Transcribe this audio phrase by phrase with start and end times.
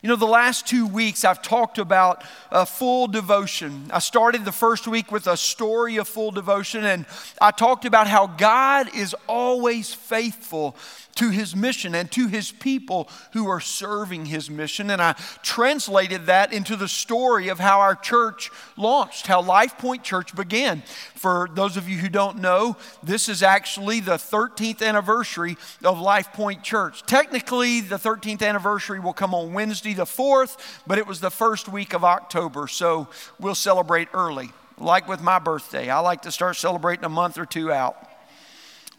[0.00, 3.90] You know, the last two weeks I've talked about a full devotion.
[3.92, 7.04] I started the first week with a story of full devotion, and
[7.42, 10.76] I talked about how God is always faithful
[11.18, 14.88] to his mission and to his people who are serving his mission.
[14.90, 20.04] And I translated that into the story of how our church launched, how Life Point
[20.04, 20.84] Church began.
[21.16, 26.32] For those of you who don't know, this is actually the 13th anniversary of Life
[26.32, 27.02] Point Church.
[27.02, 31.68] Technically, the 13th anniversary will come on Wednesday the 4th, but it was the first
[31.68, 34.50] week of October, so we'll celebrate early.
[34.78, 37.96] Like with my birthday, I like to start celebrating a month or two out,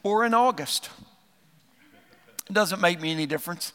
[0.03, 0.89] or in August.
[2.49, 3.73] It doesn't make me any difference.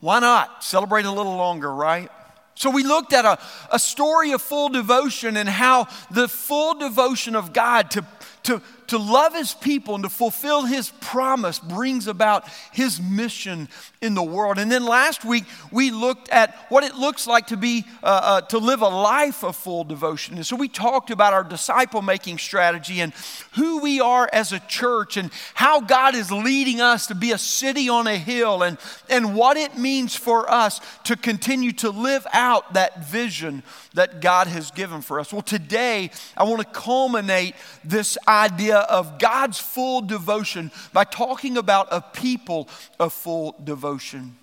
[0.00, 0.62] Why not?
[0.62, 2.10] Celebrate a little longer, right?
[2.54, 3.38] So, we looked at a,
[3.70, 8.06] a story of full devotion and how the full devotion of God to,
[8.44, 13.68] to, to love his people and to fulfill his promise brings about his mission
[14.00, 14.58] in the world.
[14.58, 18.40] And then last week, we looked at what it looks like to be, uh, uh,
[18.42, 20.36] to live a life of full devotion.
[20.36, 23.12] And so we talked about our disciple making strategy and
[23.52, 27.38] who we are as a church and how God is leading us to be a
[27.38, 32.26] city on a hill and, and what it means for us to continue to live
[32.32, 33.62] out that vision
[33.94, 35.32] that God has given for us.
[35.32, 41.88] Well, today, I want to culminate this idea of God's full devotion by talking about
[41.90, 44.36] a people of full devotion.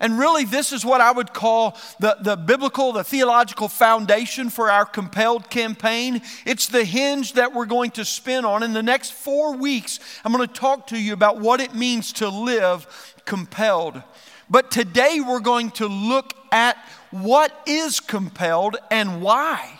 [0.00, 4.70] And really, this is what I would call the, the biblical, the theological foundation for
[4.70, 6.20] our compelled campaign.
[6.44, 8.62] It's the hinge that we're going to spin on.
[8.62, 12.12] In the next four weeks, I'm going to talk to you about what it means
[12.14, 14.02] to live compelled.
[14.50, 16.76] But today, we're going to look at
[17.10, 19.73] what is compelled and why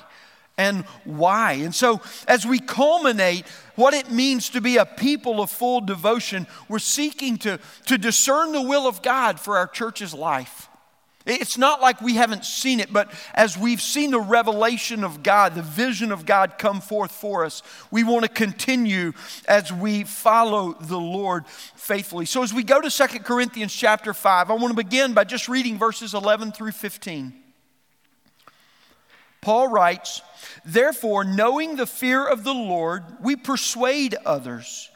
[0.57, 1.53] and why.
[1.55, 6.47] And so, as we culminate what it means to be a people of full devotion,
[6.69, 10.69] we're seeking to, to discern the will of God for our church's life.
[11.27, 15.55] It's not like we haven't seen it, but as we've seen the revelation of God,
[15.55, 19.15] the vision of God come forth for us, we want to continue
[19.49, 22.27] as we follow the Lord faithfully.
[22.27, 25.49] So as we go to Second Corinthians chapter 5, I want to begin by just
[25.49, 27.44] reading verses 11 through 15.
[29.45, 30.23] Paul writes,
[30.65, 34.89] Therefore, knowing the fear of the Lord, we persuade others.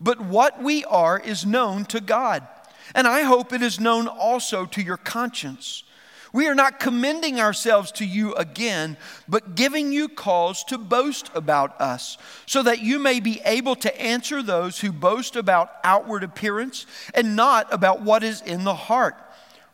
[0.00, 2.48] But what we are is known to God,
[2.94, 5.84] and I hope it is known also to your conscience.
[6.32, 8.96] We are not commending ourselves to you again,
[9.28, 14.00] but giving you cause to boast about us, so that you may be able to
[14.00, 19.16] answer those who boast about outward appearance and not about what is in the heart.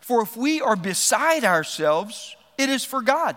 [0.01, 3.37] For if we are beside ourselves, it is for God.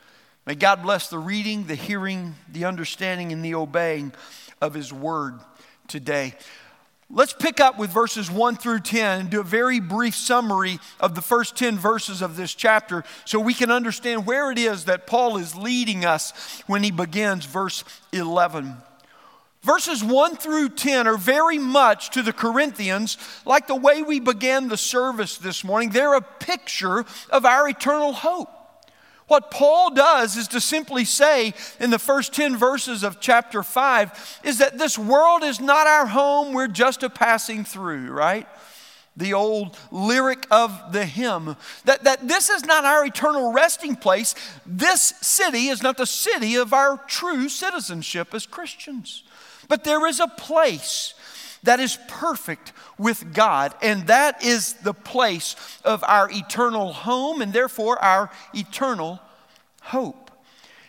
[0.45, 4.11] May God bless the reading, the hearing, the understanding, and the obeying
[4.59, 5.39] of His word
[5.87, 6.33] today.
[7.13, 11.13] Let's pick up with verses 1 through 10 and do a very brief summary of
[11.13, 15.07] the first 10 verses of this chapter so we can understand where it is that
[15.07, 18.77] Paul is leading us when he begins verse 11.
[19.61, 24.69] Verses 1 through 10 are very much to the Corinthians like the way we began
[24.69, 25.89] the service this morning.
[25.89, 28.49] They're a picture of our eternal hope.
[29.31, 34.41] What Paul does is to simply say in the first 10 verses of chapter 5
[34.43, 38.45] is that this world is not our home, we're just a passing through, right?
[39.15, 41.55] The old lyric of the hymn
[41.85, 44.35] that, that this is not our eternal resting place.
[44.65, 49.23] This city is not the city of our true citizenship as Christians.
[49.69, 51.13] But there is a place
[51.63, 57.53] that is perfect with God, and that is the place of our eternal home and
[57.53, 59.19] therefore our eternal
[59.81, 60.31] hope.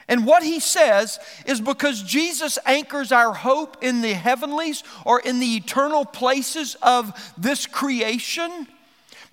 [0.09, 5.39] And what he says is because Jesus anchors our hope in the heavenlies or in
[5.41, 8.67] the eternal places of this creation,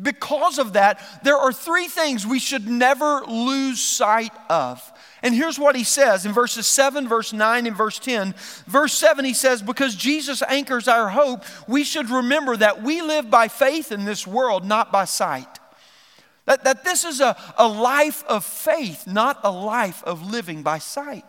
[0.02, 4.82] because of that, there are three things we should never lose sight of.
[5.22, 8.34] And here's what he says in verses 7, verse 9, and verse 10.
[8.68, 13.30] Verse 7, he says, Because Jesus anchors our hope, we should remember that we live
[13.30, 15.60] by faith in this world, not by sight.
[16.46, 20.80] That, that this is a, a life of faith, not a life of living by
[20.80, 21.26] sight.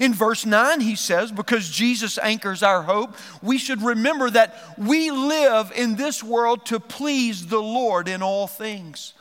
[0.00, 5.10] In verse 9, he says, because Jesus anchors our hope, we should remember that we
[5.10, 9.14] live in this world to please the Lord in all things.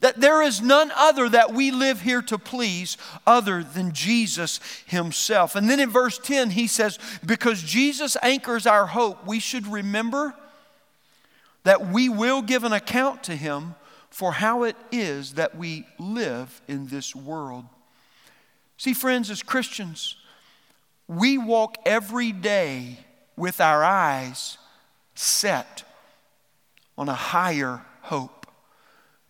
[0.00, 2.96] That there is none other that we live here to please
[3.26, 5.56] other than Jesus Himself.
[5.56, 10.34] And then in verse 10, he says, Because Jesus anchors our hope, we should remember
[11.62, 13.74] that we will give an account to Him
[14.10, 17.64] for how it is that we live in this world.
[18.76, 20.16] See, friends, as Christians,
[21.08, 22.98] we walk every day
[23.36, 24.58] with our eyes
[25.14, 25.84] set
[26.96, 28.43] on a higher hope.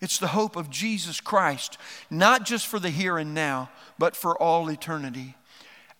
[0.05, 1.79] It's the hope of Jesus Christ,
[2.11, 5.35] not just for the here and now, but for all eternity.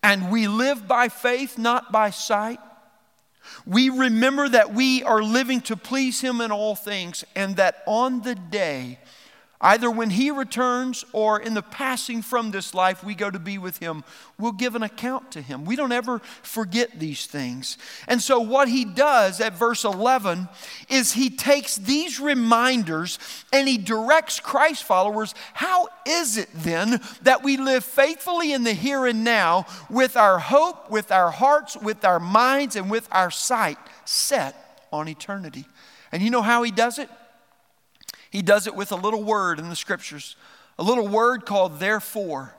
[0.04, 2.60] And we live by faith, not by sight.
[3.66, 8.22] We remember that we are living to please Him in all things, and that on
[8.22, 9.00] the day
[9.62, 13.58] Either when he returns or in the passing from this life, we go to be
[13.58, 14.04] with him.
[14.38, 15.64] We'll give an account to him.
[15.64, 17.78] We don't ever forget these things.
[18.08, 20.50] And so, what he does at verse 11
[20.90, 23.18] is he takes these reminders
[23.54, 25.34] and he directs Christ followers.
[25.54, 30.38] How is it then that we live faithfully in the here and now with our
[30.38, 35.64] hope, with our hearts, with our minds, and with our sight set on eternity?
[36.12, 37.10] And you know how he does it?
[38.30, 40.36] He does it with a little word in the scriptures,
[40.78, 42.56] a little word called therefore.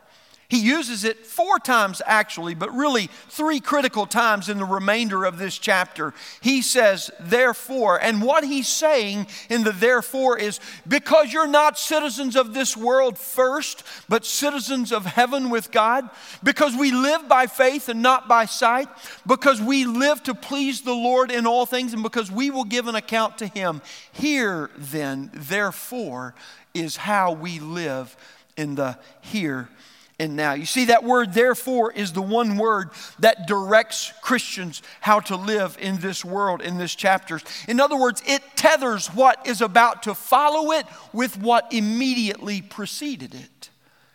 [0.48, 5.38] He uses it four times actually, but really three critical times in the remainder of
[5.38, 6.14] this chapter.
[6.40, 8.00] He says, therefore.
[8.00, 13.18] And what he's saying in the therefore is because you're not citizens of this world
[13.18, 16.08] first, but citizens of heaven with God,
[16.44, 18.88] because we live by faith and not by sight,
[19.26, 22.86] because we live to please the Lord in all things, and because we will give
[22.86, 23.82] an account to Him.
[24.12, 26.34] Here, then, therefore,
[26.72, 28.16] is how we live
[28.56, 29.68] in the here
[30.18, 30.54] and now.
[30.54, 35.76] You see, that word therefore is the one word that directs Christians how to live
[35.80, 37.40] in this world, in this chapter.
[37.68, 43.34] In other words, it tethers what is about to follow it with what immediately preceded
[43.34, 43.70] it.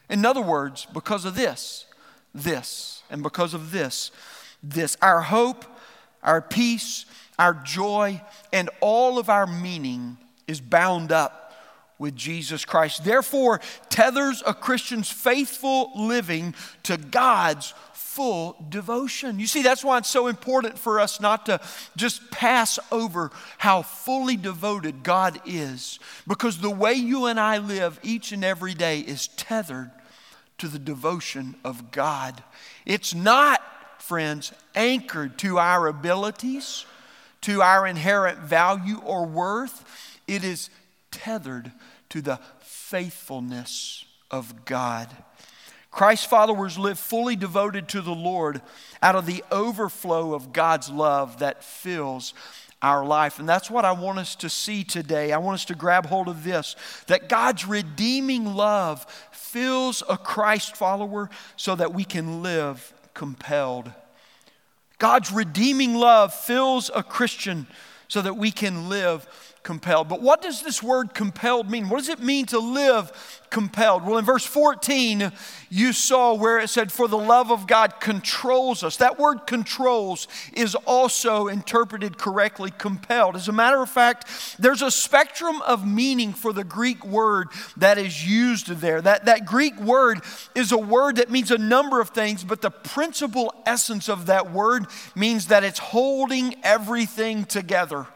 [0.09, 1.86] In other words, because of this,
[2.33, 4.12] this, and because of this,
[4.63, 5.65] this, our hope,
[6.24, 7.06] our peace,
[7.38, 8.21] our joy,
[8.51, 11.41] and all of our meaning is bound up
[12.01, 13.06] with Jesus Christ.
[13.06, 19.39] Therefore, tethers a Christian's faithful living to God's full devotion.
[19.39, 21.62] You see, that's why it's so important for us not to
[21.95, 28.00] just pass over how fully devoted God is, because the way you and I live
[28.04, 29.92] each and every day is tethered
[30.57, 32.44] to the devotion of God.
[32.86, 33.62] It's not,
[34.00, 36.86] friends, anchored to our abilities,
[37.42, 40.19] to our inherent value or worth.
[40.27, 40.69] It is
[41.12, 41.71] tethered
[42.12, 45.10] to the faithfulness of God.
[45.92, 48.62] Christ's followers live fully devoted to the Lord
[49.02, 52.34] out of the overflow of God's love that fills
[52.81, 53.40] our life.
[53.40, 55.31] And that's what I want us to see today.
[55.31, 56.75] I want us to grab hold of this
[57.08, 63.92] that God's redeeming love fills a Christ follower so that we can live compelled.
[64.98, 67.68] God's redeeming love fills a Christian
[68.07, 69.28] so that we can live
[69.63, 70.10] compelled.
[70.10, 71.90] But what does this word compelled mean?
[71.90, 73.12] What does it mean to live
[73.52, 74.04] compelled?
[74.04, 75.31] Well, in verse 14,
[75.69, 78.98] you saw where it said, For the love of God controls us.
[78.98, 83.36] That word controls is also interpreted correctly, compelled.
[83.36, 84.28] As a matter of fact,
[84.58, 89.00] there's a spectrum of meaning for the Greek word that is used there.
[89.00, 90.22] That, that Greek word
[90.56, 94.52] is a word that means a number of things, but the principal essence of that
[94.52, 98.07] word means that it's holding everything together.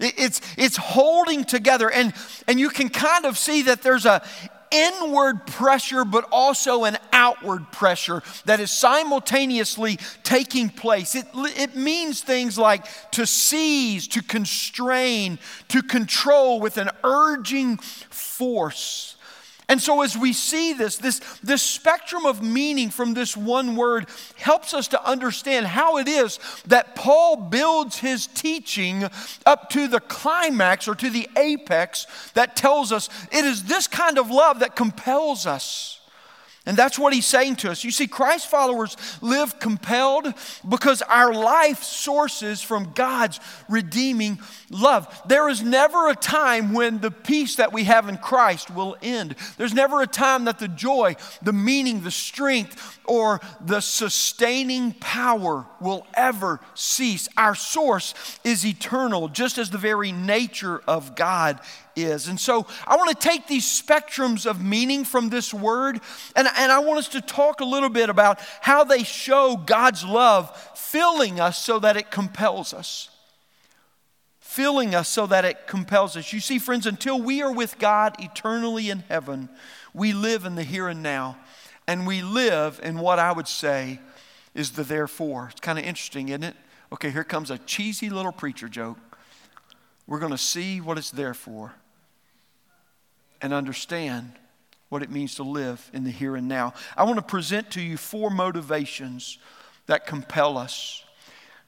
[0.00, 1.90] It's, it's holding together.
[1.90, 2.12] And,
[2.48, 4.22] and you can kind of see that there's a
[4.70, 11.14] inward pressure, but also an outward pressure that is simultaneously taking place.
[11.14, 15.38] It, it means things like to seize, to constrain,
[15.68, 19.16] to control with an urging force.
[19.70, 24.08] And so, as we see this, this, this spectrum of meaning from this one word
[24.34, 29.04] helps us to understand how it is that Paul builds his teaching
[29.46, 34.18] up to the climax or to the apex that tells us it is this kind
[34.18, 35.99] of love that compels us.
[36.70, 37.82] And that's what he's saying to us.
[37.82, 40.32] You see, Christ followers live compelled
[40.68, 44.38] because our life sources from God's redeeming
[44.70, 45.20] love.
[45.26, 49.34] There is never a time when the peace that we have in Christ will end.
[49.58, 55.66] There's never a time that the joy, the meaning, the strength, or the sustaining power
[55.80, 57.28] will ever cease.
[57.36, 61.58] Our source is eternal, just as the very nature of God
[61.96, 62.28] is.
[62.28, 66.00] And so I want to take these spectrums of meaning from this word,
[66.36, 70.04] and, and I want us to talk a little bit about how they show God's
[70.04, 73.10] love filling us so that it compels us.
[74.38, 76.32] filling us so that it compels us.
[76.32, 79.48] You see, friends, until we are with God eternally in heaven,
[79.94, 81.36] we live in the here and now.
[81.86, 84.00] And we live in what I would say
[84.54, 85.48] is the therefore.
[85.52, 86.56] It's kind of interesting, isn't it?
[86.92, 89.09] Okay, here comes a cheesy little preacher joke.
[90.10, 91.72] We're going to see what it's there for
[93.40, 94.32] and understand
[94.88, 96.74] what it means to live in the here and now.
[96.96, 99.38] I want to present to you four motivations
[99.86, 101.04] that compel us.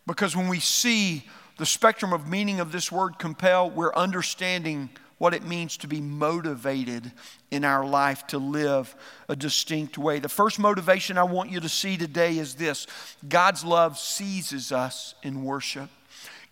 [0.08, 1.24] Because when we see
[1.56, 6.00] the spectrum of meaning of this word compel, we're understanding what it means to be
[6.00, 7.12] motivated
[7.52, 8.92] in our life to live
[9.28, 10.18] a distinct way.
[10.18, 12.88] The first motivation I want you to see today is this
[13.28, 15.88] God's love seizes us in worship.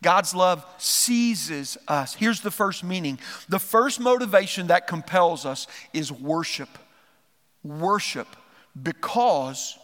[0.02, 2.14] God's love seizes us.
[2.14, 6.69] Here's the first meaning the first motivation that compels us is worship.
[7.62, 8.28] Worship
[8.80, 9.78] because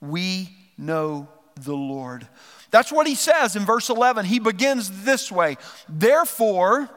[0.00, 2.26] we know the Lord.
[2.70, 4.26] That's what he says in verse 11.
[4.26, 5.56] He begins this way
[5.88, 6.90] Therefore,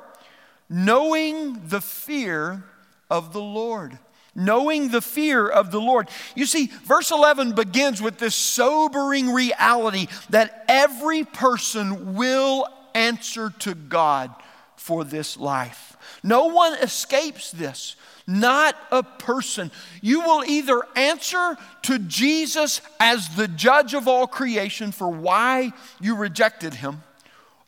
[0.70, 2.64] knowing the fear
[3.10, 4.00] of the Lord.
[4.36, 6.10] Knowing the fear of the Lord.
[6.36, 13.74] You see, verse 11 begins with this sobering reality that every person will answer to
[13.74, 14.34] God
[14.76, 15.96] for this life.
[16.22, 17.96] No one escapes this
[18.28, 19.72] not a person.
[20.02, 26.16] You will either answer to Jesus as the judge of all creation for why you
[26.16, 27.04] rejected him,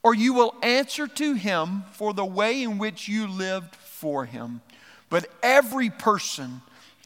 [0.03, 4.61] or you will answer to him for the way in which you lived for him.
[5.09, 6.61] But every person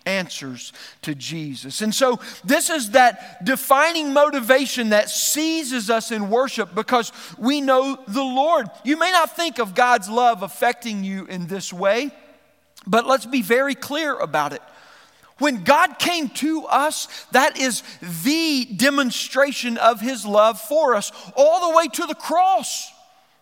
[0.05, 1.81] answers to Jesus.
[1.81, 7.99] And so, this is that defining motivation that seizes us in worship because we know
[8.07, 8.67] the Lord.
[8.83, 12.11] You may not think of God's love affecting you in this way,
[12.87, 14.61] but let's be very clear about it.
[15.37, 17.81] When God came to us, that is
[18.23, 22.91] the demonstration of His love for us, all the way to the cross.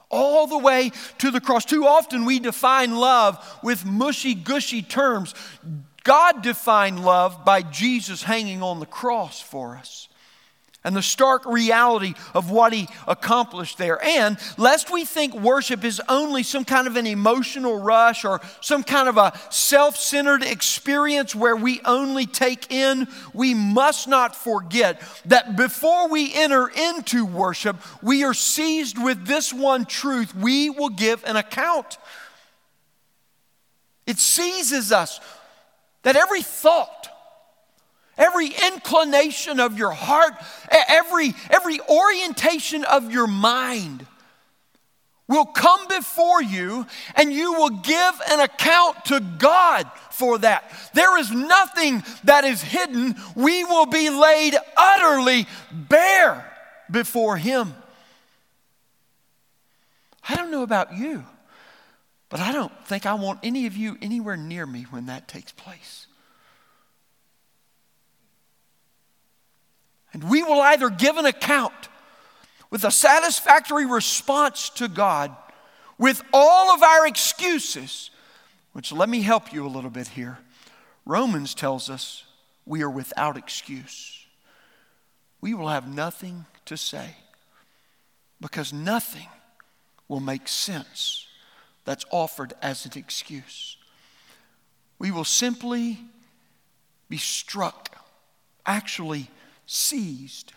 [0.09, 1.65] All the way to the cross.
[1.65, 5.33] Too often we define love with mushy gushy terms.
[6.03, 10.08] God defined love by Jesus hanging on the cross for us
[10.83, 14.01] and the stark reality of what he accomplished there.
[14.03, 18.83] And lest we think worship is only some kind of an emotional rush or some
[18.83, 25.01] kind of a self centered experience where we only take in, we must not forget
[25.25, 30.89] that before we enter into worship, we are seized with this one truth we will
[30.89, 31.97] give an account.
[34.07, 35.19] It seizes us
[36.03, 37.09] that every thought,
[38.19, 40.33] every inclination of your heart,
[40.69, 44.05] every, every orientation of your mind
[45.29, 46.85] will come before you
[47.15, 50.69] and you will give an account to God for that.
[50.93, 53.15] There is nothing that is hidden.
[53.35, 56.45] We will be laid utterly bare
[56.91, 57.73] before Him.
[60.27, 61.23] I don't know about you,
[62.29, 65.51] but I don't think I want any of you anywhere near me when that takes
[65.51, 66.07] place.
[70.13, 71.73] And we will either give an account
[72.69, 75.35] with a satisfactory response to God
[75.97, 78.09] with all of our excuses,
[78.73, 80.39] which let me help you a little bit here.
[81.05, 82.23] Romans tells us
[82.65, 84.25] we are without excuse.
[85.41, 87.15] We will have nothing to say
[88.41, 89.27] because nothing
[90.07, 91.27] will make sense
[91.85, 93.77] that's offered as an excuse.
[94.99, 95.99] We will simply
[97.09, 97.97] be struck,
[98.65, 99.29] actually
[99.71, 100.53] seized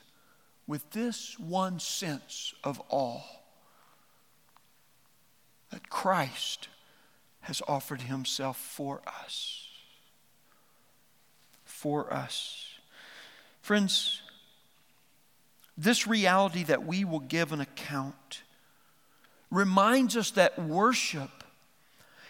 [0.67, 3.21] with this one sense of awe
[5.71, 6.69] that Christ
[7.41, 9.69] has offered himself for us.
[11.67, 12.79] For us.
[13.61, 14.23] Friends,
[15.77, 18.43] this reality that we will give an account
[19.51, 21.45] reminds us that worship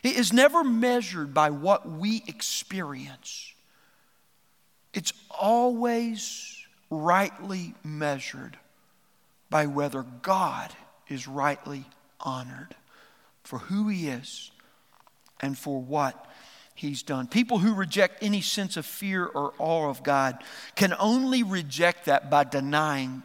[0.03, 3.53] is never measured by what we experience.
[4.93, 6.52] It's always
[6.93, 8.59] rightly measured
[9.49, 10.71] by whether God
[11.09, 11.87] is rightly
[12.21, 12.75] honored
[13.43, 14.51] for who He is
[15.41, 16.27] and for what
[16.75, 17.27] He's done.
[17.27, 20.43] People who reject any sense of fear or awe of God
[20.77, 23.23] can only reject that by denying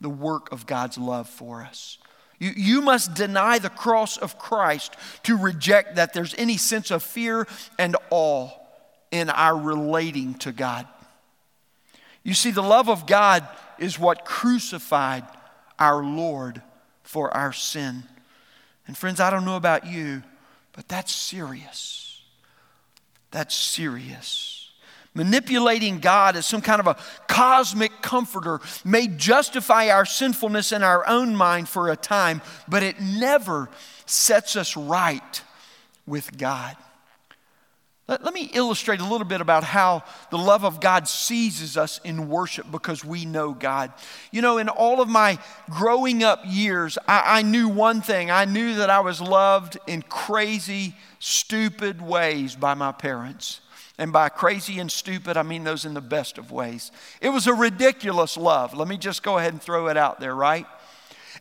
[0.00, 1.98] the work of God's love for us.
[2.38, 7.02] You, you must deny the cross of Christ to reject that there's any sense of
[7.02, 7.46] fear
[7.78, 8.50] and awe
[9.10, 10.88] in our relating to God.
[12.24, 13.46] You see, the love of God
[13.78, 15.24] is what crucified
[15.78, 16.62] our Lord
[17.02, 18.04] for our sin.
[18.86, 20.22] And friends, I don't know about you,
[20.72, 22.20] but that's serious.
[23.30, 24.70] That's serious.
[25.14, 26.96] manipulating God as some kind of a
[27.28, 33.00] cosmic comforter may justify our sinfulness in our own mind for a time, but it
[33.00, 33.68] never
[34.06, 35.42] sets us right
[36.06, 36.76] with God.
[38.12, 41.98] Let, let, me illustrate a little bit about how the love of God seizes us
[42.04, 43.90] in worship because we know God.
[44.30, 45.38] You know, in all of my
[45.70, 50.02] growing up years, I, I knew one thing I knew that I was loved in
[50.02, 53.62] crazy, stupid ways by my parents.
[53.96, 56.92] And by crazy and stupid, I mean those in the best of ways.
[57.22, 58.74] It was a ridiculous love.
[58.74, 60.66] Let me just go ahead and throw it out there, right?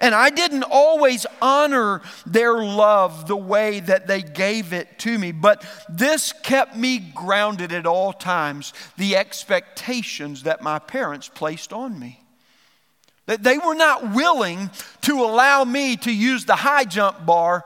[0.01, 5.31] And I didn't always honor their love the way that they gave it to me,
[5.31, 11.99] but this kept me grounded at all times the expectations that my parents placed on
[11.99, 12.19] me.
[13.27, 17.63] That they were not willing to allow me to use the high jump bar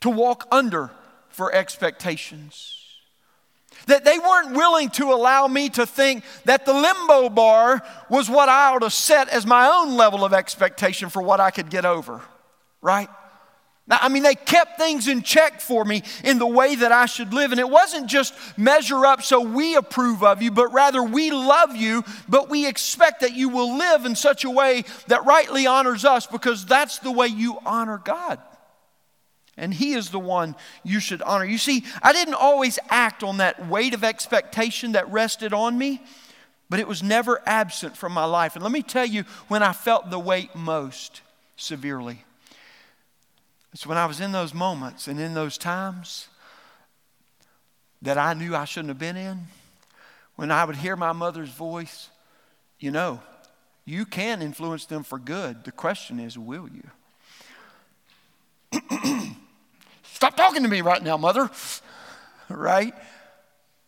[0.00, 0.90] to walk under
[1.28, 2.85] for expectations.
[3.86, 8.48] That they weren't willing to allow me to think that the limbo bar was what
[8.48, 11.84] I ought to set as my own level of expectation for what I could get
[11.84, 12.20] over,
[12.80, 13.08] right?
[13.88, 17.06] Now, I mean, they kept things in check for me in the way that I
[17.06, 17.52] should live.
[17.52, 21.76] And it wasn't just measure up so we approve of you, but rather we love
[21.76, 26.04] you, but we expect that you will live in such a way that rightly honors
[26.04, 28.40] us because that's the way you honor God
[29.56, 31.44] and He is the one you should honor.
[31.44, 36.02] You see, I didn't always act on that weight of expectation that rested on me,
[36.68, 38.54] but it was never absent from my life.
[38.54, 41.22] And let me tell you when I felt the weight most
[41.56, 42.24] severely.
[43.72, 46.28] It's when I was in those moments and in those times
[48.02, 49.48] that I knew I shouldn't have been in.
[50.36, 52.10] When I would hear my mother's voice,
[52.78, 53.20] you know,
[53.84, 55.64] you can influence them for good.
[55.64, 56.90] The question is, will you?
[60.16, 61.50] Stop talking to me right now, mother.
[62.48, 62.94] Right?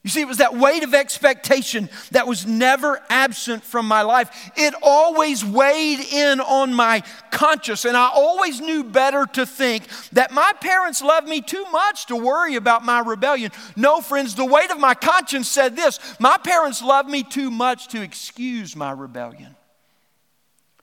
[0.04, 4.50] You see, it was that weight of expectation that was never absent from my life.
[4.54, 10.30] It always weighed in on my conscience, and I always knew better to think that
[10.30, 13.50] my parents loved me too much to worry about my rebellion.
[13.74, 17.88] No, friends, the weight of my conscience said this my parents loved me too much
[17.88, 19.56] to excuse my rebellion.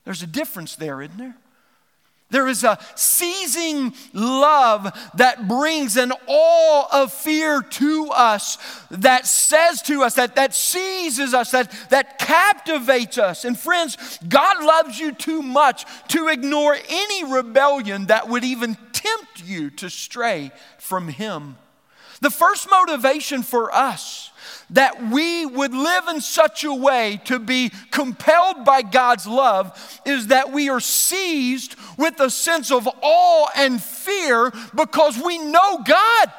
[0.02, 1.36] There's a difference there, isn't there?
[2.30, 8.58] There is a seizing love that brings an awe of fear to us,
[8.90, 13.44] that says to us, that, that seizes us, that, that captivates us.
[13.44, 19.44] And friends, God loves you too much to ignore any rebellion that would even tempt
[19.44, 21.56] you to stray from Him.
[22.20, 24.32] The first motivation for us
[24.70, 30.28] that we would live in such a way to be compelled by God's love is
[30.28, 36.32] that we are seized with a sense of awe and fear because we know God.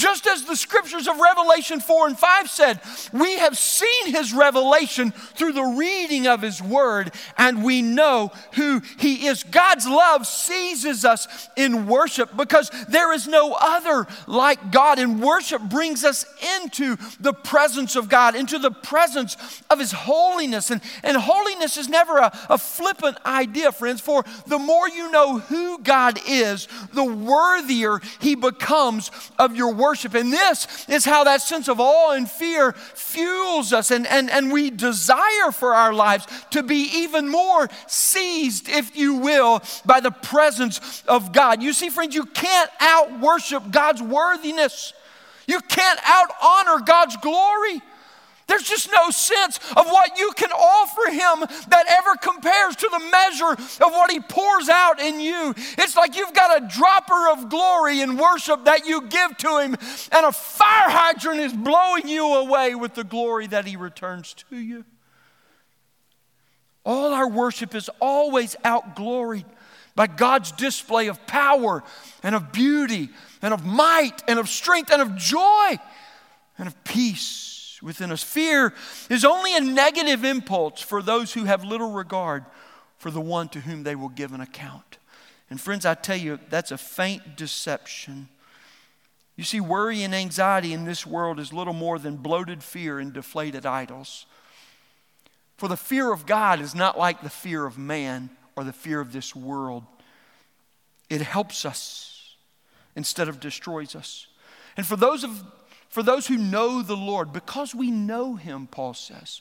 [0.00, 2.80] Just as the scriptures of Revelation 4 and 5 said,
[3.12, 8.80] we have seen his revelation through the reading of his word, and we know who
[8.96, 9.42] he is.
[9.42, 15.60] God's love seizes us in worship because there is no other like God, and worship
[15.60, 16.24] brings us
[16.56, 19.36] into the presence of God, into the presence
[19.68, 20.70] of his holiness.
[20.70, 25.40] And, and holiness is never a, a flippant idea, friends, for the more you know
[25.40, 29.89] who God is, the worthier he becomes of your worship.
[30.14, 34.52] And this is how that sense of awe and fear fuels us, and, and, and
[34.52, 40.10] we desire for our lives to be even more seized, if you will, by the
[40.10, 41.62] presence of God.
[41.62, 44.92] You see, friends, you can't out worship God's worthiness,
[45.46, 47.82] you can't out honor God's glory.
[48.50, 52.98] There's just no sense of what you can offer him that ever compares to the
[52.98, 55.54] measure of what he pours out in you.
[55.78, 59.76] It's like you've got a dropper of glory in worship that you give to him,
[60.10, 64.56] and a fire hydrant is blowing you away with the glory that he returns to
[64.56, 64.84] you.
[66.84, 69.44] All our worship is always outgloried
[69.94, 71.84] by God's display of power
[72.24, 73.10] and of beauty
[73.42, 75.78] and of might and of strength and of joy
[76.58, 77.49] and of peace
[77.82, 78.22] within us.
[78.22, 78.74] Fear
[79.08, 82.44] is only a negative impulse for those who have little regard
[82.98, 84.98] for the one to whom they will give an account.
[85.48, 88.28] And friends, I tell you, that's a faint deception.
[89.36, 93.12] You see, worry and anxiety in this world is little more than bloated fear and
[93.12, 94.26] deflated idols.
[95.56, 99.00] For the fear of God is not like the fear of man or the fear
[99.00, 99.84] of this world.
[101.08, 102.36] It helps us
[102.94, 104.26] instead of destroys us.
[104.76, 105.42] And for those of
[105.90, 109.40] for those who know the Lord, because we know Him, Paul says,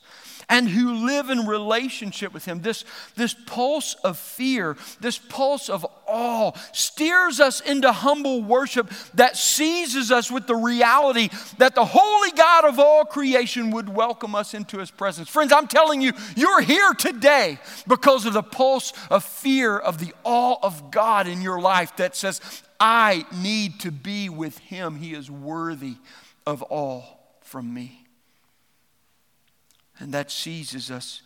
[0.49, 2.85] and who live in relationship with Him, this,
[3.15, 10.11] this pulse of fear, this pulse of awe steers us into humble worship that seizes
[10.11, 14.79] us with the reality that the holy God of all creation would welcome us into
[14.79, 15.29] his presence.
[15.29, 20.15] Friends, I'm telling you, you're here today because of the pulse of fear of the
[20.23, 22.41] awe of God in your life that says,
[22.79, 24.95] I need to be with him.
[24.95, 25.97] He is worthy
[26.49, 27.03] of all
[27.41, 28.07] from me.
[29.99, 31.21] And that seizes us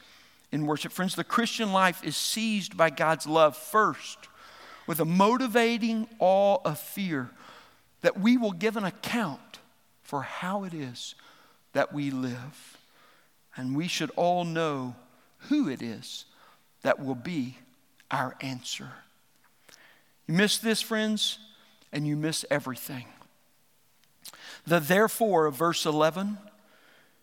[0.52, 0.92] in worship.
[0.92, 4.18] Friends, the Christian life is seized by God's love first
[4.86, 7.30] with a motivating awe of fear
[8.02, 9.60] that we will give an account
[10.02, 11.16] for how it is
[11.72, 12.78] that we live.
[13.56, 14.94] And we should all know
[15.48, 16.26] who it is
[16.82, 17.58] that will be
[18.12, 18.90] our answer.
[20.28, 21.40] You miss this, friends,
[21.94, 23.06] and you miss everything.
[24.65, 26.38] The therefore of verse 11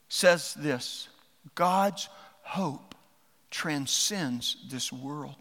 [0.08, 1.08] says this
[1.54, 2.08] God's
[2.42, 2.94] hope
[3.50, 5.36] transcends this world.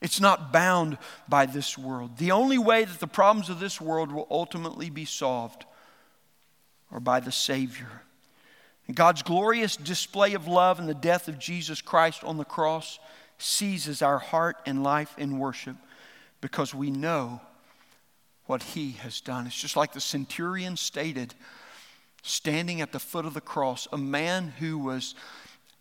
[0.00, 0.96] It's not bound
[1.28, 2.18] by this world.
[2.18, 5.64] The only way that the problems of this world will ultimately be solved
[6.92, 8.02] are by the Savior.
[8.86, 12.98] And God's glorious display of love in the death of Jesus Christ on the cross
[13.38, 15.76] seizes our heart and life in worship
[16.40, 17.40] because we know
[18.48, 19.46] what He has done.
[19.46, 21.34] It's just like the centurion stated
[22.22, 25.14] standing at the foot of the cross, a man who was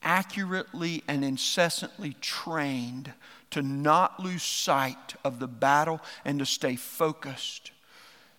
[0.03, 3.12] accurately and incessantly trained
[3.49, 7.71] to not lose sight of the battle and to stay focused.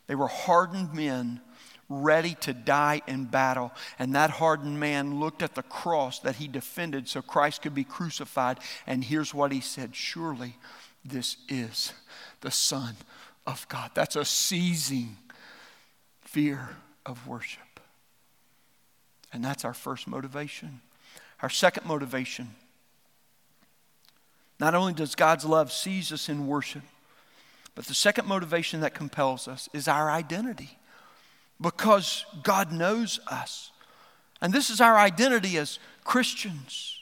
[0.07, 1.41] They were hardened men
[1.89, 3.73] ready to die in battle.
[3.99, 7.85] And that hardened man looked at the cross that he defended so Christ could be
[7.85, 8.59] crucified.
[8.87, 10.57] And here's what he said Surely
[11.05, 11.95] this is
[12.43, 12.97] the Son
[13.49, 13.91] of God.
[13.95, 15.17] That's a seizing
[16.21, 17.81] fear of worship.
[19.33, 20.83] And that's our first motivation.
[21.43, 22.51] Our second motivation
[24.61, 26.83] not only does God's love seize us in worship,
[27.75, 30.79] but the second motivation that compels us is our identity
[31.61, 33.71] because God knows us.
[34.43, 36.99] And this is our identity as Christians.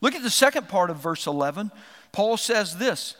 [0.00, 1.72] Look at the second part of verse 11.
[2.12, 3.16] Paul says this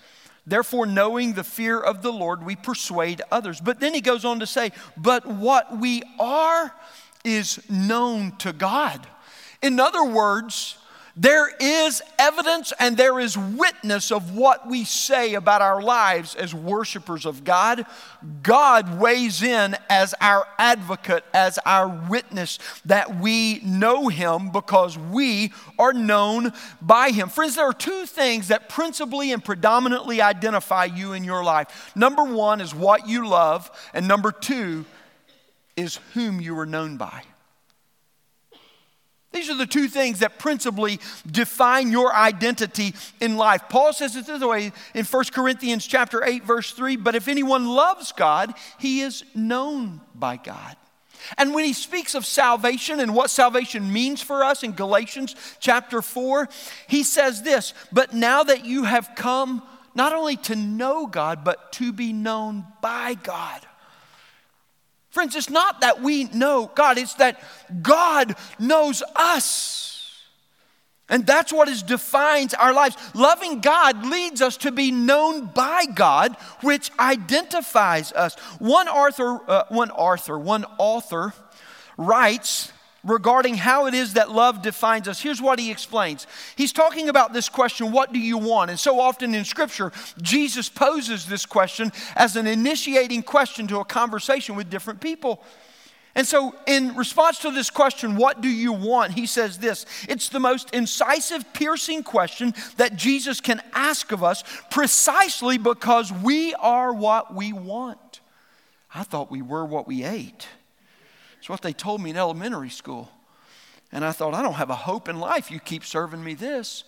[0.49, 3.61] Therefore, knowing the fear of the Lord, we persuade others.
[3.61, 6.75] But then he goes on to say, But what we are
[7.23, 9.07] is known to God.
[9.63, 10.78] In other words,
[11.21, 16.55] there is evidence and there is witness of what we say about our lives as
[16.55, 17.85] worshipers of God.
[18.45, 25.53] God weighs in as our advocate, as our witness that we know Him because we
[25.77, 27.29] are known by Him.
[27.31, 31.91] Friends, there are two things that principally and predominantly identify you in your life.
[31.97, 34.85] Number one is what you love, and number two
[35.77, 37.25] is whom you are known by.
[39.33, 40.99] These are the two things that principally
[41.31, 43.63] define your identity in life.
[43.69, 47.67] Paul says it this way in 1 Corinthians chapter 8 verse 3, but if anyone
[47.67, 50.77] loves God, he is known by God.
[51.37, 56.01] And when he speaks of salvation and what salvation means for us in Galatians chapter
[56.01, 56.49] 4,
[56.87, 59.63] he says this, but now that you have come
[59.95, 63.67] not only to know God, but to be known by God.
[65.19, 67.43] Friends, it's not that we know God, it's that
[67.83, 70.17] God knows us.
[71.09, 72.97] And that's what is defines our lives.
[73.17, 78.39] Loving God leads us to be known by God, which identifies us.
[78.61, 81.35] One author, uh, one author, one author
[81.97, 82.73] writes
[83.05, 85.21] regarding how it is that love defines us.
[85.21, 86.27] Here's what he explains.
[86.57, 88.71] He's talking about this question, what do you want?
[88.71, 93.85] And so often in Scripture, Jesus poses this question as an initiating question to a
[93.85, 95.43] conversation with different people.
[96.15, 99.13] And so, in response to this question, what do you want?
[99.13, 104.43] He says this it's the most incisive, piercing question that Jesus can ask of us
[104.71, 108.21] precisely because we are what we want.
[108.93, 110.49] I thought we were what we ate.
[111.49, 113.11] It's what they told me in elementary school.
[113.91, 115.51] And I thought, I don't have a hope in life.
[115.51, 116.85] You keep serving me this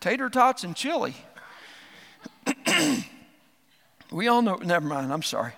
[0.00, 1.14] tater tots and chili.
[4.10, 5.52] we all know, never mind, I'm sorry.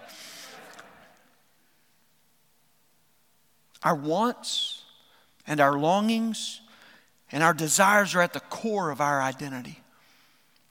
[3.82, 4.82] Our wants
[5.46, 6.60] and our longings
[7.32, 9.80] and our desires are at the core of our identity,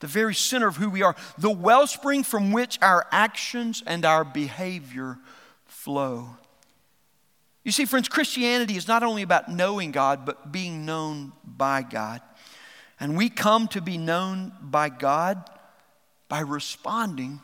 [0.01, 4.23] the very center of who we are, the wellspring from which our actions and our
[4.23, 5.17] behavior
[5.65, 6.37] flow.
[7.63, 12.21] You see, friends, Christianity is not only about knowing God, but being known by God.
[12.99, 15.49] And we come to be known by God
[16.27, 17.41] by responding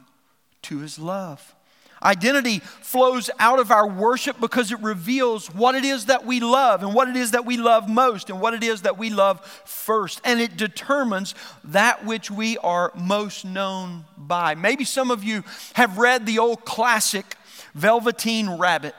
[0.64, 1.56] to his love.
[2.02, 6.82] Identity flows out of our worship because it reveals what it is that we love
[6.82, 9.46] and what it is that we love most and what it is that we love
[9.66, 10.22] first.
[10.24, 14.56] And it determines that which we are most known by.
[14.56, 17.36] Maybe some of you have read the old classic
[17.76, 18.96] Velveteen Rabbit.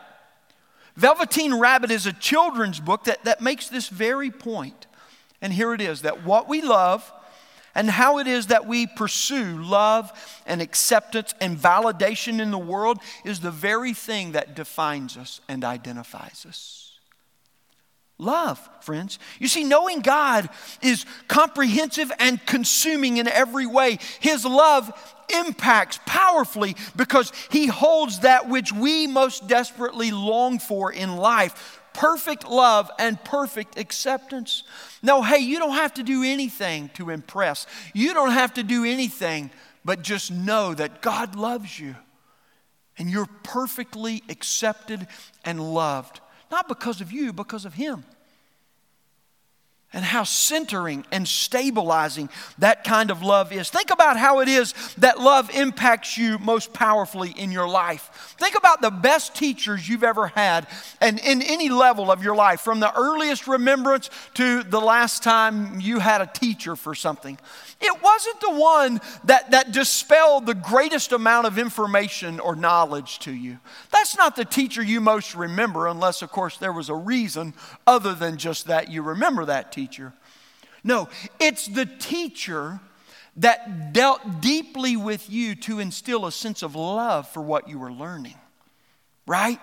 [1.01, 4.87] Velveteen Rabbit is a children's book that, that makes this very point.
[5.41, 7.11] And here it is that what we love
[7.75, 10.13] and how it is that we pursue love
[10.47, 15.65] and acceptance and validation in the world is the very thing that defines us and
[15.65, 16.99] identifies us.
[18.19, 19.19] Love, friends.
[19.39, 20.51] You see, knowing God
[20.83, 23.99] is comprehensive and consuming in every way.
[24.21, 24.93] His love
[25.35, 32.49] impacts powerfully because He holds that which we most desperately long for in life perfect
[32.49, 34.63] love and perfect acceptance.
[35.03, 37.67] No, hey, you don't have to do anything to impress.
[37.95, 39.51] You don't have to do anything
[39.85, 41.97] but just know that God loves you
[42.99, 45.07] and you're perfectly accepted
[45.45, 46.21] and loved.
[46.51, 48.05] Not because of you, because of Him
[49.93, 53.71] and how centering and stabilizing that kind of love is.
[53.71, 58.37] Think about how it is that love impacts you most powerfully in your life.
[58.39, 60.69] Think about the best teachers you've ever had
[61.01, 65.81] and in any level of your life, from the earliest remembrance to the last time
[65.81, 67.37] you had a teacher for something.
[67.81, 73.33] It wasn't the one that, that dispelled the greatest amount of information or knowledge to
[73.33, 73.59] you.
[73.91, 77.55] That's not the teacher you most remember, unless, of course, there was a reason
[77.87, 79.80] other than just that you remember that teacher.
[80.83, 82.81] No, it's the teacher
[83.37, 87.93] that dealt deeply with you to instill a sense of love for what you were
[87.93, 88.37] learning,
[89.27, 89.59] right?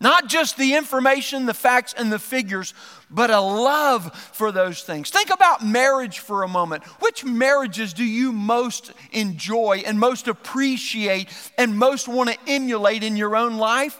[0.00, 2.74] Not just the information, the facts, and the figures,
[3.10, 5.08] but a love for those things.
[5.08, 6.84] Think about marriage for a moment.
[7.00, 13.16] Which marriages do you most enjoy and most appreciate and most want to emulate in
[13.16, 13.98] your own life?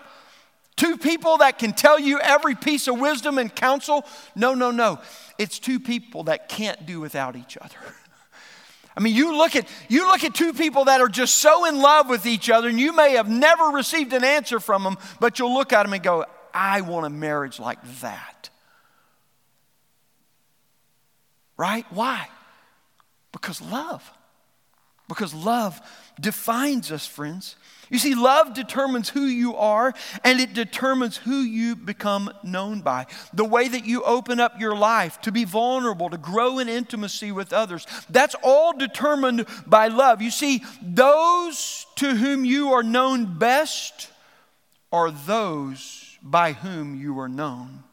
[0.77, 4.05] Two people that can tell you every piece of wisdom and counsel?
[4.35, 5.01] No, no, no.
[5.39, 7.77] It's two people that can't do without each other.
[8.97, 11.81] I mean, you look at you look at two people that are just so in
[11.81, 15.39] love with each other, and you may have never received an answer from them, but
[15.39, 18.51] you'll look at them and go, "I want a marriage like that."
[21.57, 21.87] Right?
[21.91, 22.29] Why?
[23.33, 24.09] Because love.
[25.09, 25.81] Because love
[26.21, 27.57] defines us, friends.
[27.95, 33.07] You see, love determines who you are and it determines who you become known by.
[33.33, 37.31] The way that you open up your life to be vulnerable, to grow in intimacy
[37.31, 40.21] with others, that's all determined by love.
[40.21, 44.11] You see, those to whom you are known best
[44.91, 47.85] are those by whom you are known.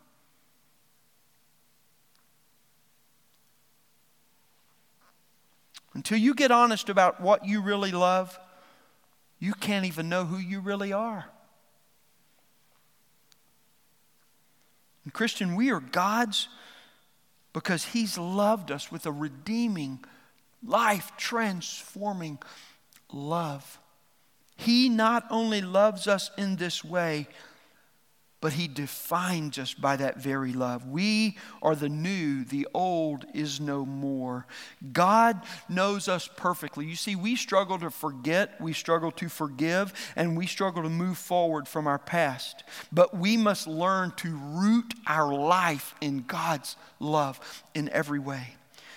[5.94, 8.40] Until you get honest about what you really love,
[9.42, 11.26] you can't even know who you really are.
[15.04, 16.48] And Christian, we are God's
[17.52, 20.06] because He's loved us with a redeeming,
[20.64, 22.38] life transforming
[23.12, 23.80] love.
[24.56, 27.28] He not only loves us in this way,
[28.42, 30.88] but he defines us by that very love.
[30.88, 34.48] We are the new, the old is no more.
[34.92, 36.88] God knows us perfectly.
[36.88, 41.20] You see, we struggle to forget, we struggle to forgive, and we struggle to move
[41.20, 42.64] forward from our past.
[42.92, 48.56] But we must learn to root our life in God's love in every way.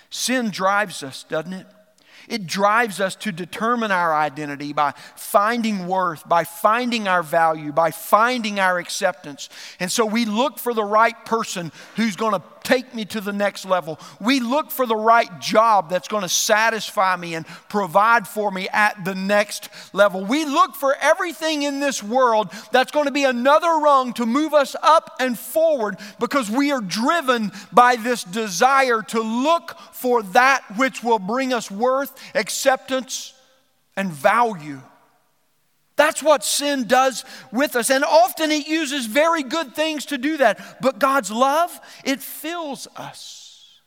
[0.08, 1.66] Sin drives us, doesn't it?
[2.28, 7.90] It drives us to determine our identity by finding worth, by finding our value, by
[7.90, 9.48] finding our acceptance.
[9.80, 13.32] And so we look for the right person who's going to take me to the
[13.32, 14.00] next level.
[14.20, 18.68] We look for the right job that's going to satisfy me and provide for me
[18.72, 20.24] at the next level.
[20.24, 24.54] We look for everything in this world that's going to be another rung to move
[24.54, 30.62] us up and forward because we are driven by this desire to look for that
[30.76, 33.32] which will bring us worth, acceptance,
[33.96, 34.82] and value.
[35.96, 37.88] That's what sin does with us.
[37.88, 40.82] And often it uses very good things to do that.
[40.82, 43.80] But God's love, it fills us.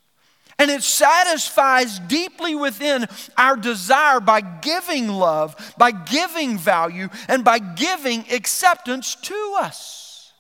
[0.58, 3.06] And it satisfies deeply within
[3.38, 10.34] our desire by giving love, by giving value, and by giving acceptance to us.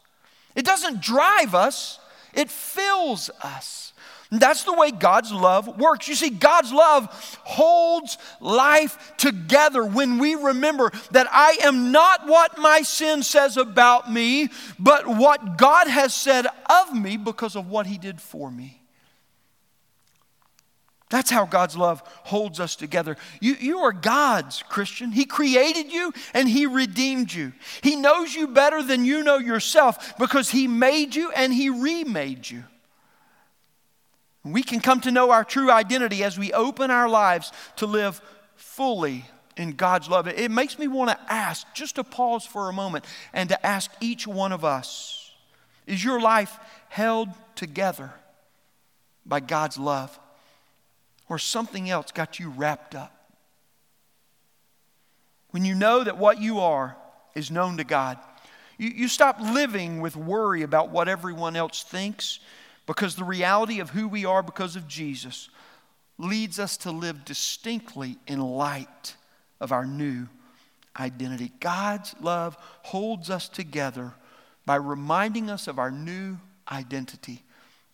[0.55, 1.99] It doesn't drive us,
[2.33, 3.86] it fills us.
[4.29, 6.07] That's the way God's love works.
[6.07, 7.07] You see, God's love
[7.43, 14.11] holds life together when we remember that I am not what my sin says about
[14.11, 18.81] me, but what God has said of me because of what He did for me.
[21.09, 23.15] That's how God's love holds us together.
[23.39, 25.13] You, you are God's, Christian.
[25.13, 27.53] He created you and He redeemed you.
[27.81, 32.49] He knows you better than you know yourself because He made you and He remade
[32.49, 32.65] you.
[34.51, 38.21] We can come to know our true identity as we open our lives to live
[38.55, 40.27] fully in God's love.
[40.27, 43.91] It makes me want to ask, just to pause for a moment, and to ask
[43.99, 45.23] each one of us
[45.87, 48.11] is your life held together
[49.25, 50.19] by God's love?
[51.29, 53.13] Or something else got you wrapped up?
[55.51, 56.97] When you know that what you are
[57.35, 58.17] is known to God,
[58.77, 62.39] you, you stop living with worry about what everyone else thinks
[62.87, 65.49] because the reality of who we are because of Jesus
[66.17, 69.15] leads us to live distinctly in light
[69.59, 70.27] of our new
[70.99, 71.51] identity.
[71.59, 74.13] God's love holds us together
[74.65, 76.37] by reminding us of our new
[76.71, 77.43] identity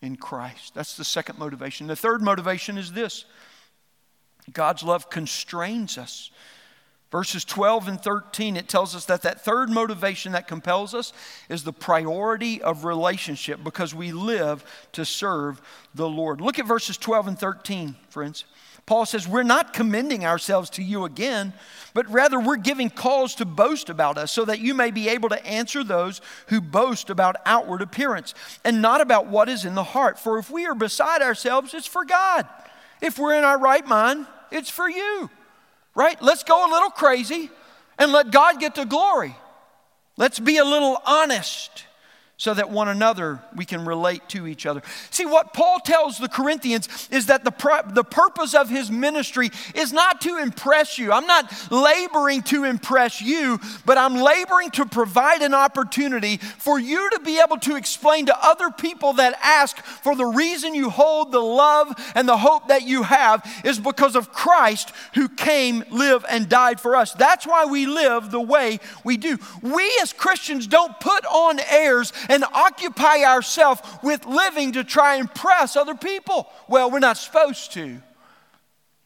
[0.02, 0.74] in Christ.
[0.74, 1.88] That's the second motivation.
[1.88, 3.26] The third motivation is this
[4.52, 6.32] God's love constrains us.
[7.14, 11.14] Verses 12 and 13, it tells us that that third motivation that compels us
[11.48, 15.62] is the priority of relationship because we live to serve
[15.94, 16.42] the Lord.
[16.42, 18.46] Look at verses 12 and 13, friends.
[18.88, 21.54] Paul says, We're not commending ourselves to you again,
[21.94, 25.30] but rather we're giving cause to boast about us, so that you may be able
[25.30, 28.34] to answer those who boast about outward appearance
[28.66, 30.18] and not about what is in the heart.
[30.18, 32.48] For if we are beside ourselves, it's for God.
[33.02, 35.30] If we're in our right mind, it's for you.
[35.96, 36.22] Right?
[36.22, 37.50] Let's go a little crazy
[38.00, 39.36] and let God get the glory.
[40.18, 41.86] Let's be a little honest
[42.38, 44.82] so that one another we can relate to each other.
[45.12, 49.94] See, what Paul tells the Corinthians is that the, the purpose of his ministry is
[49.94, 51.12] not to impress you.
[51.12, 57.10] I'm not laboring to impress you, but I'm laboring to provide an opportunity for you
[57.12, 61.32] to be able to explain to other people that ask for the reason you hold
[61.32, 66.26] the love and the hope that you have is because of Christ who came, lived,
[66.30, 67.14] and died for us.
[67.14, 69.38] That's why we live the way we do.
[69.62, 75.24] We as Christians don't put on airs and occupy ourselves with living to try and
[75.24, 76.48] impress other people.
[76.68, 78.02] Well, we're not supposed to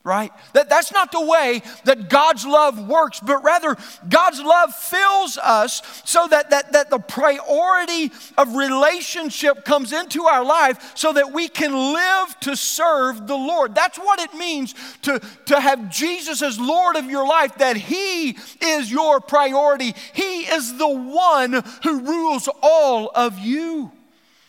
[0.07, 0.31] right?
[0.53, 3.75] That, that's not the way that God's love works, but rather
[4.07, 10.45] God's love fills us so that, that, that the priority of relationship comes into our
[10.45, 13.75] life so that we can live to serve the Lord.
[13.75, 18.37] That's what it means to, to have Jesus as Lord of your life, that He
[18.61, 19.93] is your priority.
[20.13, 23.91] He is the one who rules all of you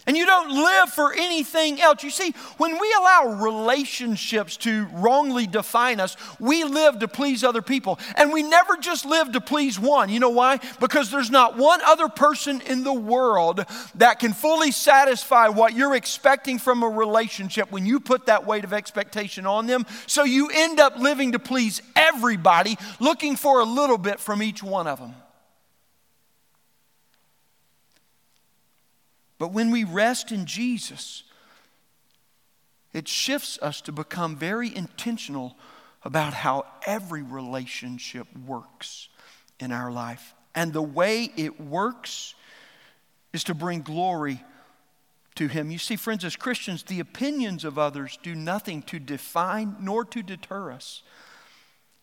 [0.08, 2.02] and you don't live for anything else.
[2.02, 7.60] You see, when we allow relationships to wrongly define us, we live to please other
[7.60, 7.98] people.
[8.16, 10.08] And we never just live to please one.
[10.08, 10.60] You know why?
[10.80, 13.66] Because there's not one other person in the world
[13.96, 18.64] that can fully satisfy what you're expecting from a relationship when you put that weight
[18.64, 19.84] of expectation on them.
[20.06, 24.62] So you end up living to please everybody, looking for a little bit from each
[24.62, 25.14] one of them.
[29.38, 31.22] But when we rest in Jesus,
[32.92, 35.56] it shifts us to become very intentional
[36.02, 39.08] about how every relationship works
[39.60, 40.34] in our life.
[40.54, 42.34] And the way it works
[43.32, 44.42] is to bring glory
[45.36, 45.70] to Him.
[45.70, 50.22] You see, friends, as Christians, the opinions of others do nothing to define nor to
[50.22, 51.02] deter us.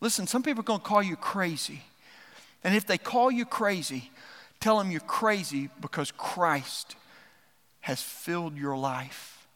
[0.00, 1.82] Listen, some people are going to call you crazy.
[2.64, 4.10] And if they call you crazy,
[4.60, 6.96] tell them you're crazy because Christ
[7.86, 9.46] has filled your life.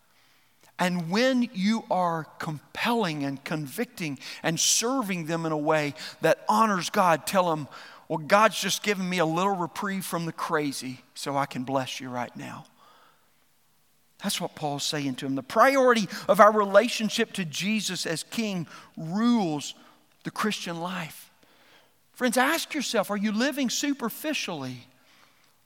[0.78, 6.90] And when you are compelling and convicting and serving them in a way that honors
[6.90, 7.66] God, tell them,
[8.06, 11.98] Well, God's just given me a little reprieve from the crazy so I can bless
[11.98, 12.66] you right now.
[14.22, 15.34] That's what Paul's saying to him.
[15.34, 19.74] The priority of our relationship to Jesus as King rules
[20.22, 21.32] the Christian life.
[22.12, 24.86] Friends, ask yourself are you living superficially?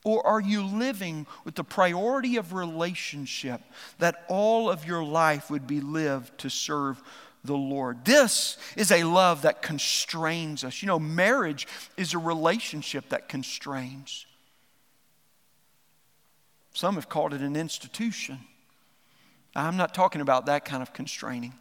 [0.05, 3.59] Or are you living with the priority of relationship
[3.97, 7.01] that all of your life would be lived to serve
[7.43, 8.05] the Lord?
[8.05, 10.83] This is a love that constrains us.
[10.83, 14.27] You know, marriage is a relationship that constrains.
[16.73, 18.39] Some have called it an institution.
[19.55, 21.53] I'm not talking about that kind of constraining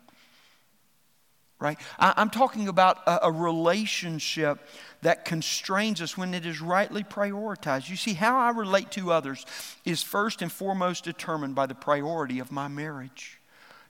[1.65, 1.79] right?
[1.99, 4.59] I, am talking about a, a, relationship
[5.01, 7.89] that constrains us when it is rightly prioritized.
[7.89, 9.47] You see, how I relate to others
[9.87, 13.41] is first and foremost determined by the priority of my marriage.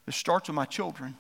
[0.06, 1.16] It starts with my children.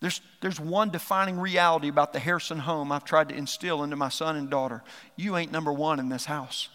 [0.00, 4.08] There's, there's one defining reality about the Harrison home I've tried to instill into my
[4.08, 4.82] son and daughter.
[5.14, 6.68] You ain't number one in this house.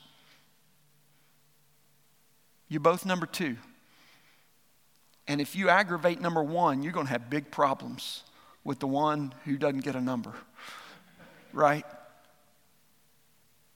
[2.69, 3.57] You're both number two.
[5.27, 8.23] And if you aggravate number one, you're going to have big problems
[8.65, 10.33] with the one who doesn't get a number,
[11.53, 11.85] right?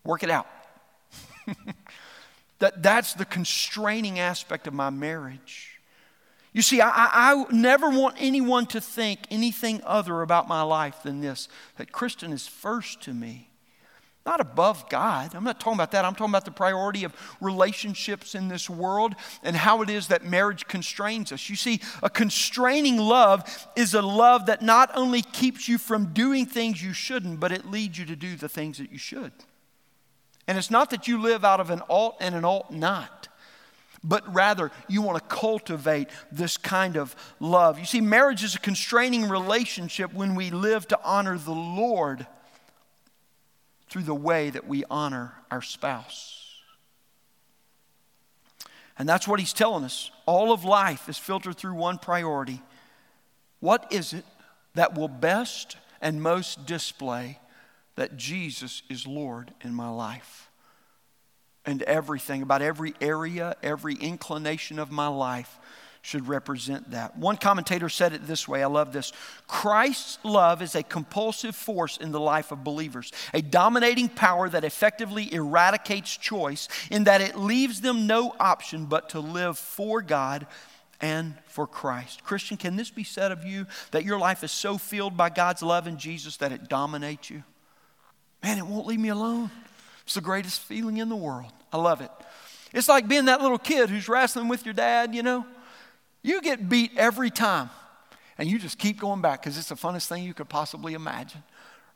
[0.04, 0.48] Work it out.
[2.60, 5.80] that, that's the constraining aspect of my marriage.
[6.52, 11.22] You see, I, I, never want anyone to think anything other about my life than
[11.22, 13.49] this that Kristen is first to me.
[14.26, 15.34] Not above God.
[15.34, 16.06] I'm not talking about that.
[16.06, 20.26] I'm talking about the priority of relationships in this world and how it is that
[20.26, 21.50] marriage constrains us.
[21.50, 26.46] You see, a constraining love is a love that not only keeps you from doing
[26.46, 29.32] things you shouldn't, but it leads you to do the things that you should.
[30.48, 33.30] And it's not that you live out of an ought and an ought not
[34.02, 37.78] but rather you want to cultivate this kind of love.
[37.78, 42.26] You see, marriage is a constraining relationship when we live to honor the Lord
[43.90, 46.36] through the way that we honor our spouse.
[48.98, 50.12] And that's what he's telling us.
[50.26, 52.62] All of life is filtered through one priority.
[53.62, 54.26] What is it
[54.76, 57.40] that will best and most display
[57.96, 60.50] that Jesus is Lord in my life?
[61.66, 65.60] And everything, about every area, every inclination of my life
[66.02, 67.18] should represent that.
[67.18, 69.12] One commentator said it this way I love this.
[69.48, 74.64] Christ's love is a compulsive force in the life of believers, a dominating power that
[74.64, 80.48] effectively eradicates choice, in that it leaves them no option but to live for God
[81.02, 82.24] and for Christ.
[82.24, 85.62] Christian, can this be said of you that your life is so filled by God's
[85.62, 87.44] love in Jesus that it dominates you?
[88.44, 89.52] Man, it won't leave me alone.
[90.04, 91.52] It's the greatest feeling in the world.
[91.72, 92.12] I love it.
[92.74, 95.46] It's like being that little kid who's wrestling with your dad, you know.
[96.22, 97.70] You get beat every time,
[98.38, 101.44] and you just keep going back because it's the funnest thing you could possibly imagine.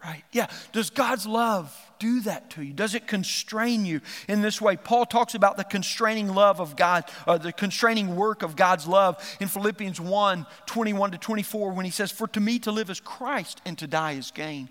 [0.04, 0.24] Right?
[0.34, 0.48] Yeah.
[0.74, 2.74] Does God's love do that to you?
[2.74, 4.76] Does it constrain you in this way?
[4.76, 9.38] Paul talks about the constraining love of God, uh, the constraining work of God's love
[9.40, 13.00] in Philippians 1 21 to 24 when he says, For to me to live is
[13.00, 14.68] Christ and to die is gain.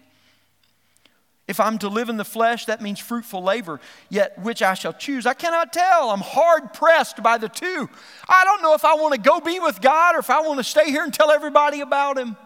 [1.49, 4.93] If I'm to live in the flesh, that means fruitful labor, yet which I shall
[4.93, 5.27] choose.
[5.27, 6.11] I cannot tell.
[6.11, 7.91] I'm hard pressed by the two.
[8.29, 10.59] I don't know if I want to go be with God or if I want
[10.59, 12.37] to stay here and tell everybody about Him.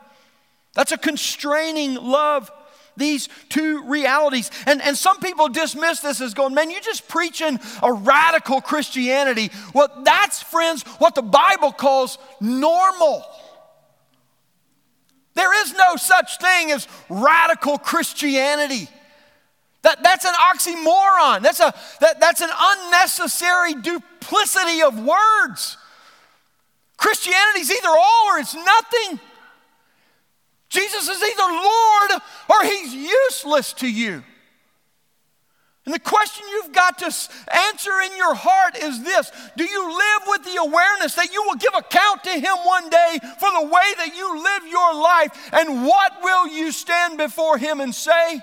[0.75, 2.51] That's a constraining love.
[2.99, 4.51] These two realities.
[4.65, 9.51] And, and some people dismiss this as going, man, you're just preaching a radical Christianity.
[9.75, 13.23] Well, that's, friends, what the Bible calls normal.
[15.37, 18.89] There is no such thing as radical Christianity.
[19.83, 21.43] That, that's an oxymoron.
[21.43, 25.77] That's, a, that, that's an unnecessary duplicity of words.
[26.97, 29.21] Christianity is either all or it's nothing.
[30.71, 34.25] Jesus is either Lord or he's useless to you.
[35.87, 40.23] And the question you've got to answer in your heart is this Do you live
[40.27, 43.95] with the awareness that you will give account to Him one day for the way
[43.99, 45.51] that you live your life?
[45.53, 48.43] And what will you stand before Him and say?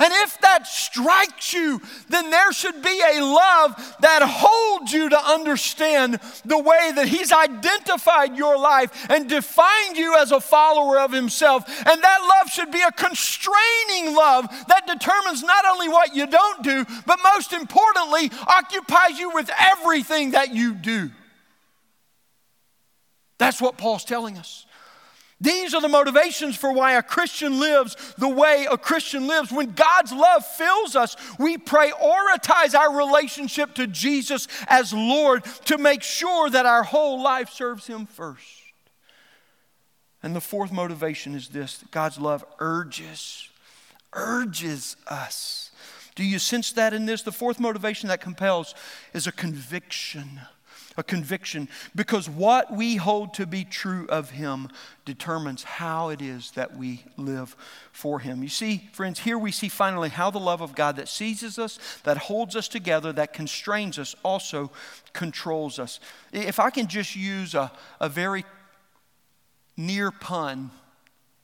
[0.00, 5.18] And if that strikes you, then there should be a love that holds you to
[5.18, 11.12] understand the way that He's identified your life and defined you as a follower of
[11.12, 11.68] Himself.
[11.68, 16.64] And that love should be a constraining love that determines not only what you don't
[16.64, 21.10] do, but most importantly, occupies you with everything that you do.
[23.36, 24.64] That's what Paul's telling us.
[25.40, 29.50] These are the motivations for why a Christian lives the way a Christian lives.
[29.50, 36.02] When God's love fills us, we prioritize our relationship to Jesus as Lord to make
[36.02, 38.44] sure that our whole life serves Him first.
[40.22, 43.48] And the fourth motivation is this God's love urges,
[44.12, 45.70] urges us.
[46.16, 47.22] Do you sense that in this?
[47.22, 48.74] The fourth motivation that compels
[49.14, 50.42] is a conviction
[51.00, 54.68] a conviction, because what we hold to be true of Him
[55.06, 57.56] determines how it is that we live
[57.90, 58.42] for Him.
[58.42, 61.78] You see, friends, here we see finally how the love of God that seizes us,
[62.04, 64.70] that holds us together, that constrains us, also
[65.14, 66.00] controls us.
[66.32, 68.44] If I can just use a, a very
[69.78, 70.70] near pun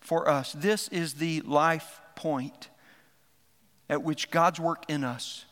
[0.00, 2.68] for us, this is the life point
[3.88, 5.46] at which God's work in us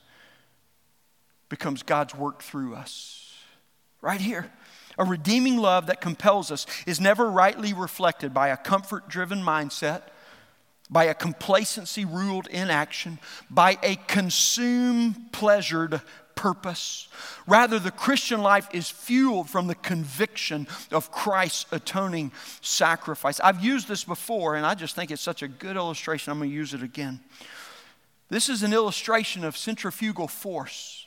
[1.49, 3.24] becomes God's work through us
[4.05, 4.51] right here.
[4.99, 10.03] A redeeming love that compels us is never rightly reflected by a comfort driven mindset,
[10.89, 13.19] by a complacency ruled inaction,
[13.51, 16.01] by a consume pleasured
[16.37, 17.09] purpose.
[17.47, 23.41] Rather, the Christian life is fueled from the conviction of Christ's atoning sacrifice.
[23.41, 26.31] I've used this before, and I just think it's such a good illustration.
[26.31, 27.21] I'm going to use it again.
[28.29, 31.07] This is an illustration of centrifugal force.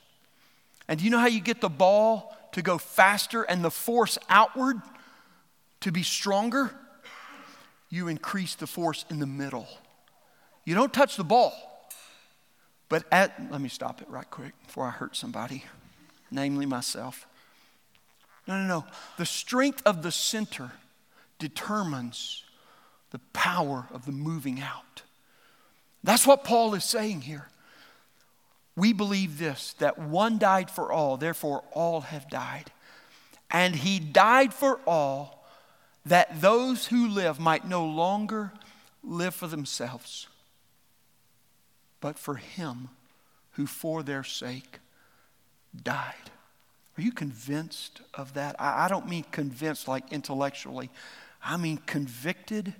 [0.87, 4.17] And do you know how you get the ball to go faster and the force
[4.29, 4.81] outward
[5.81, 6.75] to be stronger,
[7.89, 9.67] you increase the force in the middle.
[10.65, 11.53] You don't touch the ball.
[12.89, 15.65] But at, let me stop it right quick before I hurt somebody,
[16.31, 17.27] namely myself.
[18.47, 18.85] No, no, no.
[19.17, 20.71] The strength of the center
[21.37, 22.43] determines
[23.11, 25.01] the power of the moving out.
[26.03, 27.49] That's what Paul is saying here.
[28.77, 32.71] We believe this that one died for all, therefore all have died.
[33.49, 35.45] And he died for all
[36.05, 38.53] that those who live might no longer
[39.03, 40.27] live for themselves,
[41.99, 42.89] but for him
[43.51, 44.79] who for their sake
[45.83, 46.13] died.
[46.97, 48.55] Are you convinced of that?
[48.59, 50.89] I, don't mean convinced like intellectually,
[51.43, 52.73] I mean convicted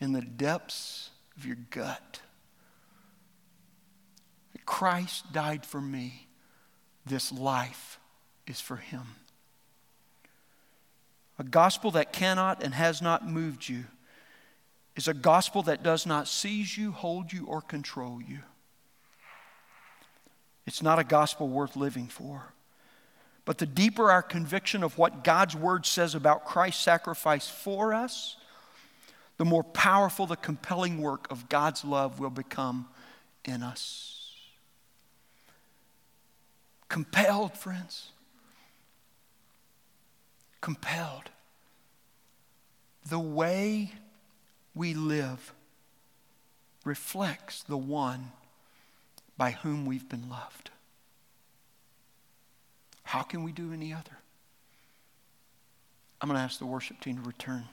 [0.00, 2.20] in the depths of your gut.
[4.70, 6.28] Christ died for me.
[7.04, 7.98] This life
[8.46, 9.02] is for him.
[11.40, 13.86] A gospel that cannot and has not moved you
[14.94, 18.38] is a gospel that does not seize you, hold you, or control you.
[20.68, 22.52] It's not a gospel worth living for.
[23.44, 28.36] But the deeper our conviction of what God's word says about Christ's sacrifice for us,
[29.36, 32.86] the more powerful the compelling work of God's love will become
[33.44, 34.19] in us.
[36.90, 38.10] Compelled, friends.
[40.60, 41.30] Compelled.
[43.08, 43.92] The way
[44.74, 45.54] we live
[46.84, 48.32] reflects the one
[49.38, 50.70] by whom we've been loved.
[53.04, 54.18] How can we do any other?
[56.20, 57.68] I'm going to ask the worship team to return.